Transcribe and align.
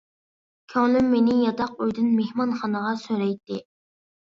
كۆڭلۈم 0.73 1.11
مېنى 1.17 1.35
ياتاق 1.41 1.77
ئۆيدىن 1.85 2.09
مېھمانخانىغا 2.23 2.97
سۆرەيتتى. 3.05 3.63